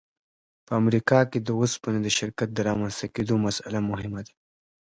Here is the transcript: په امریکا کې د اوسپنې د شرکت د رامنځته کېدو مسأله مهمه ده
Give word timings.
په 0.65 0.71
امریکا 0.81 1.19
کې 1.31 1.39
د 1.41 1.49
اوسپنې 1.59 1.99
د 2.03 2.07
شرکت 2.17 2.49
د 2.53 2.59
رامنځته 2.67 3.07
کېدو 3.15 3.35
مسأله 3.45 3.79
مهمه 3.89 4.21
ده 4.27 4.33